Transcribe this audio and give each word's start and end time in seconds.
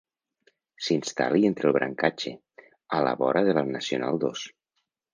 S'instal·li 0.85 1.43
entre 1.51 1.69
el 1.71 1.77
brancatge, 1.77 2.35
a 3.01 3.05
la 3.11 3.15
vora 3.23 3.47
de 3.51 3.57
la 3.61 3.67
nacional 3.77 4.25
dos. 4.29 4.53